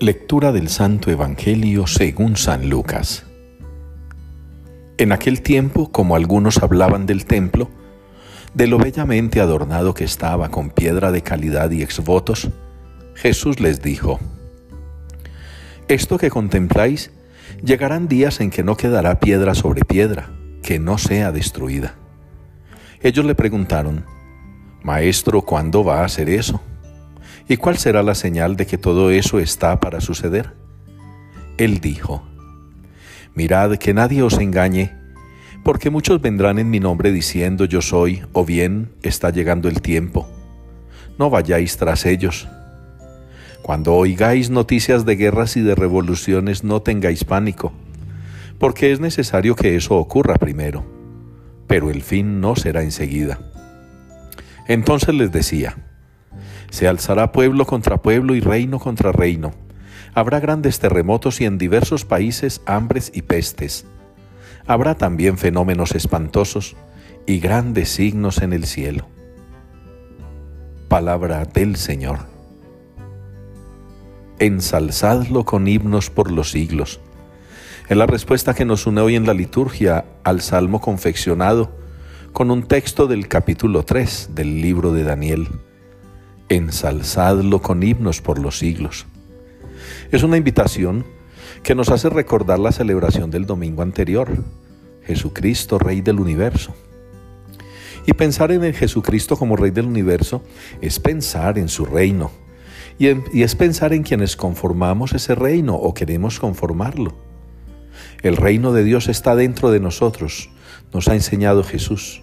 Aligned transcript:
Lectura 0.00 0.52
del 0.52 0.68
Santo 0.68 1.10
Evangelio 1.10 1.88
según 1.88 2.36
San 2.36 2.70
Lucas. 2.70 3.26
En 4.96 5.10
aquel 5.10 5.42
tiempo, 5.42 5.90
como 5.90 6.14
algunos 6.14 6.62
hablaban 6.62 7.04
del 7.04 7.26
templo, 7.26 7.68
de 8.54 8.68
lo 8.68 8.78
bellamente 8.78 9.40
adornado 9.40 9.94
que 9.94 10.04
estaba 10.04 10.50
con 10.50 10.70
piedra 10.70 11.10
de 11.10 11.22
calidad 11.22 11.72
y 11.72 11.82
exvotos, 11.82 12.48
Jesús 13.16 13.58
les 13.58 13.82
dijo, 13.82 14.20
Esto 15.88 16.16
que 16.16 16.30
contempláis, 16.30 17.10
llegarán 17.64 18.06
días 18.06 18.40
en 18.40 18.50
que 18.50 18.62
no 18.62 18.76
quedará 18.76 19.18
piedra 19.18 19.56
sobre 19.56 19.84
piedra, 19.84 20.30
que 20.62 20.78
no 20.78 20.96
sea 20.98 21.32
destruida. 21.32 21.96
Ellos 23.02 23.24
le 23.24 23.34
preguntaron, 23.34 24.04
Maestro, 24.80 25.42
¿cuándo 25.42 25.82
va 25.82 26.02
a 26.02 26.04
hacer 26.04 26.28
eso? 26.28 26.62
¿Y 27.48 27.56
cuál 27.56 27.78
será 27.78 28.02
la 28.02 28.14
señal 28.14 28.56
de 28.56 28.66
que 28.66 28.76
todo 28.76 29.10
eso 29.10 29.38
está 29.38 29.80
para 29.80 30.02
suceder? 30.02 30.52
Él 31.56 31.80
dijo, 31.80 32.22
Mirad 33.34 33.76
que 33.76 33.94
nadie 33.94 34.22
os 34.22 34.38
engañe, 34.38 34.92
porque 35.64 35.88
muchos 35.88 36.20
vendrán 36.20 36.58
en 36.58 36.68
mi 36.68 36.78
nombre 36.78 37.10
diciendo 37.10 37.64
yo 37.64 37.80
soy, 37.80 38.22
o 38.32 38.44
bien 38.44 38.90
está 39.02 39.30
llegando 39.30 39.68
el 39.68 39.80
tiempo. 39.80 40.28
No 41.18 41.30
vayáis 41.30 41.78
tras 41.78 42.04
ellos. 42.04 42.48
Cuando 43.62 43.94
oigáis 43.94 44.50
noticias 44.50 45.06
de 45.06 45.16
guerras 45.16 45.56
y 45.56 45.62
de 45.62 45.74
revoluciones, 45.74 46.64
no 46.64 46.82
tengáis 46.82 47.24
pánico, 47.24 47.72
porque 48.58 48.92
es 48.92 49.00
necesario 49.00 49.56
que 49.56 49.74
eso 49.74 49.96
ocurra 49.96 50.34
primero, 50.34 50.84
pero 51.66 51.90
el 51.90 52.02
fin 52.02 52.42
no 52.42 52.56
será 52.56 52.82
enseguida. 52.82 53.38
Entonces 54.66 55.14
les 55.14 55.32
decía, 55.32 55.87
se 56.70 56.88
alzará 56.88 57.32
pueblo 57.32 57.66
contra 57.66 57.98
pueblo 57.98 58.34
y 58.34 58.40
reino 58.40 58.78
contra 58.78 59.12
reino. 59.12 59.52
Habrá 60.14 60.40
grandes 60.40 60.78
terremotos 60.78 61.40
y 61.40 61.44
en 61.44 61.58
diversos 61.58 62.04
países 62.04 62.60
hambres 62.66 63.10
y 63.14 63.22
pestes. 63.22 63.86
Habrá 64.66 64.94
también 64.96 65.38
fenómenos 65.38 65.94
espantosos 65.94 66.76
y 67.26 67.40
grandes 67.40 67.90
signos 67.90 68.42
en 68.42 68.52
el 68.52 68.64
cielo. 68.64 69.06
Palabra 70.88 71.44
del 71.44 71.76
Señor. 71.76 72.20
Ensalzadlo 74.38 75.44
con 75.44 75.68
himnos 75.68 76.10
por 76.10 76.30
los 76.30 76.50
siglos. 76.50 77.00
Es 77.88 77.96
la 77.96 78.06
respuesta 78.06 78.54
que 78.54 78.64
nos 78.64 78.86
une 78.86 79.00
hoy 79.00 79.16
en 79.16 79.26
la 79.26 79.34
liturgia 79.34 80.04
al 80.22 80.40
salmo 80.42 80.80
confeccionado 80.80 81.72
con 82.32 82.50
un 82.50 82.62
texto 82.64 83.06
del 83.06 83.28
capítulo 83.28 83.84
3 83.84 84.30
del 84.34 84.60
libro 84.60 84.92
de 84.92 85.04
Daniel 85.04 85.48
ensalzadlo 86.48 87.60
con 87.60 87.82
himnos 87.82 88.20
por 88.20 88.38
los 88.38 88.58
siglos. 88.58 89.06
Es 90.10 90.22
una 90.22 90.36
invitación 90.36 91.04
que 91.62 91.74
nos 91.74 91.90
hace 91.90 92.08
recordar 92.08 92.58
la 92.58 92.72
celebración 92.72 93.30
del 93.30 93.46
domingo 93.46 93.82
anterior, 93.82 94.42
Jesucristo, 95.04 95.78
Rey 95.78 96.00
del 96.00 96.20
Universo. 96.20 96.74
Y 98.06 98.14
pensar 98.14 98.52
en 98.52 98.64
el 98.64 98.74
Jesucristo 98.74 99.36
como 99.36 99.56
Rey 99.56 99.70
del 99.70 99.86
Universo 99.86 100.42
es 100.80 100.98
pensar 100.98 101.58
en 101.58 101.68
su 101.68 101.84
reino, 101.84 102.30
y, 102.98 103.08
y 103.36 103.42
es 103.42 103.54
pensar 103.54 103.92
en 103.92 104.02
quienes 104.02 104.36
conformamos 104.36 105.12
ese 105.12 105.34
reino 105.34 105.74
o 105.74 105.92
queremos 105.92 106.40
conformarlo. 106.40 107.14
El 108.22 108.36
reino 108.36 108.72
de 108.72 108.84
Dios 108.84 109.08
está 109.08 109.36
dentro 109.36 109.70
de 109.70 109.80
nosotros, 109.80 110.50
nos 110.92 111.08
ha 111.08 111.14
enseñado 111.14 111.62
Jesús. 111.62 112.22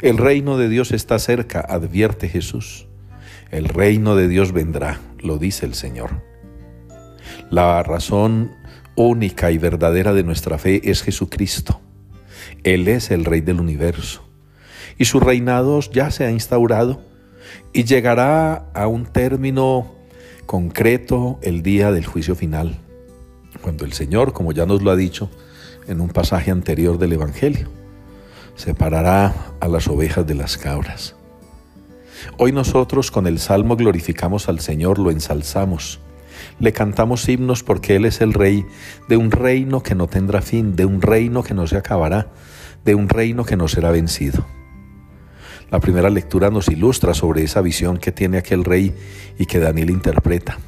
El 0.00 0.16
reino 0.16 0.56
de 0.56 0.70
Dios 0.70 0.92
está 0.92 1.18
cerca, 1.18 1.60
advierte 1.60 2.28
Jesús. 2.28 2.86
El 3.50 3.68
reino 3.68 4.14
de 4.14 4.28
Dios 4.28 4.52
vendrá, 4.52 5.00
lo 5.18 5.38
dice 5.38 5.66
el 5.66 5.74
Señor. 5.74 6.22
La 7.50 7.82
razón 7.82 8.52
única 8.94 9.50
y 9.50 9.58
verdadera 9.58 10.12
de 10.12 10.22
nuestra 10.22 10.56
fe 10.56 10.88
es 10.90 11.02
Jesucristo. 11.02 11.80
Él 12.62 12.86
es 12.86 13.10
el 13.10 13.24
Rey 13.24 13.40
del 13.40 13.60
universo. 13.60 14.22
Y 14.98 15.06
su 15.06 15.18
reinado 15.18 15.80
ya 15.80 16.10
se 16.10 16.24
ha 16.24 16.30
instaurado 16.30 17.00
y 17.72 17.84
llegará 17.84 18.70
a 18.72 18.86
un 18.86 19.06
término 19.06 19.94
concreto 20.46 21.38
el 21.42 21.62
día 21.62 21.90
del 21.90 22.06
juicio 22.06 22.34
final, 22.34 22.76
cuando 23.62 23.84
el 23.84 23.92
Señor, 23.92 24.32
como 24.32 24.52
ya 24.52 24.66
nos 24.66 24.82
lo 24.82 24.90
ha 24.90 24.96
dicho 24.96 25.30
en 25.88 26.00
un 26.00 26.08
pasaje 26.08 26.50
anterior 26.50 26.98
del 26.98 27.14
Evangelio, 27.14 27.68
separará 28.54 29.34
a 29.60 29.68
las 29.68 29.88
ovejas 29.88 30.26
de 30.26 30.34
las 30.34 30.56
cabras. 30.56 31.16
Hoy 32.38 32.52
nosotros 32.52 33.10
con 33.10 33.26
el 33.26 33.38
Salmo 33.38 33.76
glorificamos 33.76 34.48
al 34.48 34.60
Señor, 34.60 34.98
lo 34.98 35.10
ensalzamos. 35.10 36.00
Le 36.58 36.72
cantamos 36.72 37.28
himnos 37.28 37.62
porque 37.62 37.96
Él 37.96 38.04
es 38.04 38.20
el 38.20 38.32
Rey 38.32 38.64
de 39.08 39.16
un 39.16 39.30
reino 39.30 39.82
que 39.82 39.94
no 39.94 40.06
tendrá 40.06 40.42
fin, 40.42 40.76
de 40.76 40.84
un 40.84 41.02
reino 41.02 41.42
que 41.42 41.54
no 41.54 41.66
se 41.66 41.76
acabará, 41.76 42.28
de 42.84 42.94
un 42.94 43.08
reino 43.08 43.44
que 43.44 43.56
no 43.56 43.68
será 43.68 43.90
vencido. 43.90 44.46
La 45.70 45.80
primera 45.80 46.10
lectura 46.10 46.50
nos 46.50 46.68
ilustra 46.68 47.14
sobre 47.14 47.44
esa 47.44 47.60
visión 47.60 47.98
que 47.98 48.10
tiene 48.10 48.38
aquel 48.38 48.64
rey 48.64 48.94
y 49.38 49.46
que 49.46 49.60
Daniel 49.60 49.90
interpreta. 49.90 50.58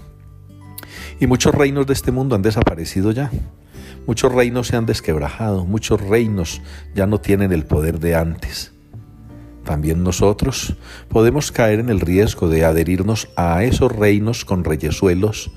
Y 1.19 1.27
muchos 1.27 1.55
reinos 1.55 1.87
de 1.87 1.93
este 1.93 2.13
mundo 2.13 2.37
han 2.37 2.43
desaparecido 2.43 3.11
ya. 3.11 3.31
Muchos 4.07 4.33
reinos 4.33 4.69
se 4.69 4.77
han 4.77 4.87
desquebrajado, 4.87 5.65
muchos 5.65 6.01
reinos 6.01 6.63
ya 6.95 7.07
no 7.07 7.21
tienen 7.21 7.53
el 7.53 7.65
poder 7.65 7.99
de 8.01 8.15
antes. 8.15 8.73
También 9.65 10.03
nosotros 10.03 10.75
podemos 11.09 11.53
caer 11.53 11.78
en 11.78 11.89
el 11.89 12.00
riesgo 12.00 12.49
de 12.49 12.65
adherirnos 12.65 13.28
a 13.37 13.65
esos 13.65 13.93
reinos 13.93 14.45
con 14.45 14.65
reyesuelos 14.65 15.53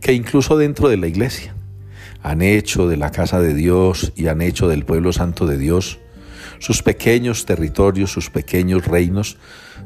que 0.00 0.12
incluso 0.12 0.56
dentro 0.56 0.88
de 0.88 0.96
la 0.96 1.06
iglesia 1.06 1.54
han 2.22 2.42
hecho 2.42 2.88
de 2.88 2.96
la 2.96 3.10
casa 3.10 3.40
de 3.40 3.54
Dios 3.54 4.12
y 4.16 4.28
han 4.28 4.40
hecho 4.40 4.68
del 4.68 4.84
pueblo 4.84 5.12
santo 5.12 5.46
de 5.46 5.58
Dios 5.58 5.98
sus 6.58 6.82
pequeños 6.82 7.44
territorios, 7.44 8.12
sus 8.12 8.30
pequeños 8.30 8.86
reinos, 8.86 9.36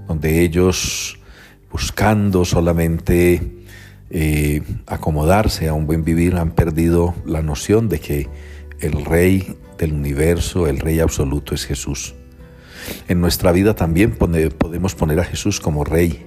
donde 0.07 0.43
ellos 0.43 1.19
buscando 1.71 2.45
solamente 2.45 3.65
eh, 4.11 4.63
acomodarse 4.87 5.69
a 5.69 5.75
un 5.75 5.87
buen 5.87 6.05
vivir 6.05 6.37
han 6.37 6.53
perdido 6.53 7.15
la 7.27 7.43
noción 7.43 7.89
de 7.89 8.01
que 8.01 8.29
el 8.81 9.05
rey 9.05 9.57
del 9.77 9.93
universo, 9.93 10.67
el 10.67 10.79
rey 10.79 11.01
absoluto 11.01 11.55
es 11.55 11.67
Jesús. 11.67 12.15
En 13.09 13.21
nuestra 13.21 13.53
vida 13.53 13.75
también 13.75 14.17
podemos 14.17 14.95
poner 14.95 15.21
a 15.21 15.25
Jesús 15.25 15.61
como 15.61 15.85
Rey 15.85 16.27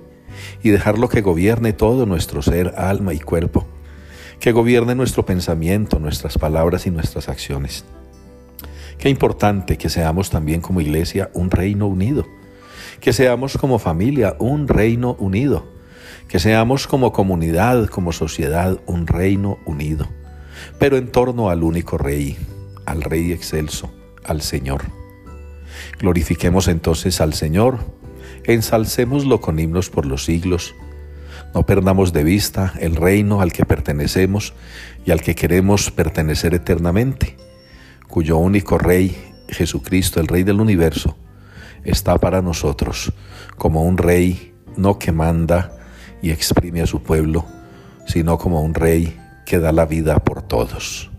y 0.63 0.69
dejarlo 0.69 1.09
que 1.09 1.21
gobierne 1.21 1.73
todo 1.73 2.05
nuestro 2.05 2.41
ser, 2.41 2.73
alma 2.77 3.13
y 3.13 3.19
cuerpo, 3.19 3.67
que 4.39 4.51
gobierne 4.51 4.95
nuestro 4.95 5.25
pensamiento, 5.25 5.99
nuestras 5.99 6.37
palabras 6.37 6.87
y 6.87 6.91
nuestras 6.91 7.29
acciones. 7.29 7.85
Qué 8.97 9.09
importante 9.09 9.77
que 9.77 9.89
seamos 9.89 10.29
también 10.29 10.61
como 10.61 10.81
iglesia 10.81 11.29
un 11.33 11.49
reino 11.49 11.87
unido, 11.87 12.27
que 12.99 13.13
seamos 13.13 13.57
como 13.57 13.79
familia 13.79 14.35
un 14.39 14.67
reino 14.67 15.15
unido, 15.19 15.65
que 16.27 16.39
seamos 16.39 16.87
como 16.87 17.11
comunidad, 17.11 17.87
como 17.87 18.11
sociedad 18.11 18.79
un 18.85 19.07
reino 19.07 19.57
unido, 19.65 20.07
pero 20.79 20.97
en 20.97 21.11
torno 21.11 21.49
al 21.49 21.63
único 21.63 21.97
Rey, 21.97 22.37
al 22.85 23.01
Rey 23.01 23.31
excelso, 23.31 23.91
al 24.23 24.41
Señor. 24.41 25.00
Glorifiquemos 25.99 26.67
entonces 26.67 27.21
al 27.21 27.33
Señor, 27.33 27.79
ensalcémoslo 28.43 29.41
con 29.41 29.59
himnos 29.59 29.89
por 29.89 30.05
los 30.05 30.25
siglos. 30.25 30.73
No 31.53 31.65
perdamos 31.65 32.13
de 32.13 32.23
vista 32.23 32.73
el 32.79 32.95
reino 32.95 33.41
al 33.41 33.51
que 33.51 33.65
pertenecemos 33.65 34.53
y 35.05 35.11
al 35.11 35.21
que 35.21 35.35
queremos 35.35 35.91
pertenecer 35.91 36.53
eternamente, 36.53 37.37
cuyo 38.07 38.37
único 38.37 38.77
Rey, 38.77 39.15
Jesucristo, 39.49 40.19
el 40.19 40.27
Rey 40.27 40.43
del 40.43 40.61
universo, 40.61 41.17
está 41.83 42.17
para 42.17 42.41
nosotros 42.41 43.11
como 43.57 43.83
un 43.83 43.97
Rey 43.97 44.53
no 44.77 44.97
que 44.97 45.11
manda 45.11 45.71
y 46.21 46.31
exprime 46.31 46.81
a 46.81 46.87
su 46.87 47.03
pueblo, 47.03 47.45
sino 48.07 48.37
como 48.37 48.61
un 48.61 48.73
Rey 48.73 49.19
que 49.45 49.59
da 49.59 49.71
la 49.71 49.85
vida 49.85 50.19
por 50.19 50.41
todos. 50.41 51.10